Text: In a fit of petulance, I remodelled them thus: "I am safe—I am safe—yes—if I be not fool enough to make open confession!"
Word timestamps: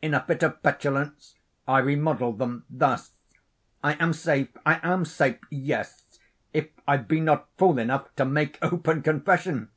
In 0.00 0.14
a 0.14 0.20
fit 0.22 0.40
of 0.44 0.62
petulance, 0.62 1.34
I 1.66 1.78
remodelled 1.80 2.38
them 2.38 2.64
thus: 2.70 3.10
"I 3.82 3.94
am 3.94 4.12
safe—I 4.12 4.78
am 4.84 5.04
safe—yes—if 5.04 6.68
I 6.86 6.96
be 6.98 7.18
not 7.20 7.48
fool 7.56 7.78
enough 7.80 8.14
to 8.14 8.24
make 8.24 8.56
open 8.62 9.02
confession!" 9.02 9.70